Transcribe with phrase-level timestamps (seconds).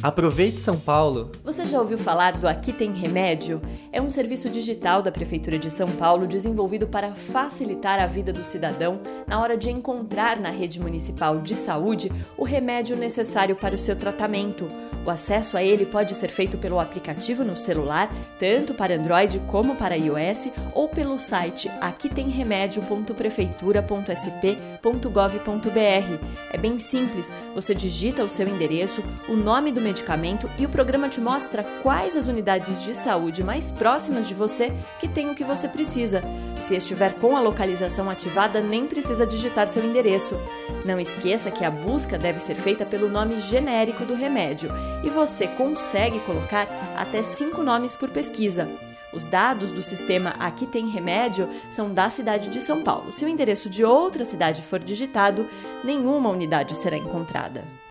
[0.00, 1.32] Aproveite São Paulo!
[1.44, 3.60] Você já ouviu falar do Aqui Tem Remédio?
[3.92, 8.44] É um serviço digital da Prefeitura de São Paulo desenvolvido para facilitar a vida do
[8.44, 13.78] cidadão na hora de encontrar na rede municipal de saúde o remédio necessário para o
[13.78, 14.68] seu tratamento.
[15.06, 19.76] O acesso a ele pode ser feito pelo aplicativo no celular, tanto para Android como
[19.76, 22.28] para iOS, ou pelo site aqui tem
[26.50, 31.08] É bem simples, você digita o seu endereço, o nome do medicamento e o programa
[31.08, 35.44] te mostra quais as unidades de saúde mais próximas de você que tem o que
[35.44, 36.20] você precisa.
[36.66, 40.38] Se estiver com a localização ativada, nem precisa digitar seu endereço.
[40.84, 44.68] Não esqueça que a busca deve ser feita pelo nome genérico do remédio
[45.02, 48.68] e você consegue colocar até cinco nomes por pesquisa.
[49.12, 53.10] Os dados do sistema Aqui Tem Remédio são da cidade de São Paulo.
[53.10, 55.46] Se o endereço de outra cidade for digitado,
[55.82, 57.87] nenhuma unidade será encontrada.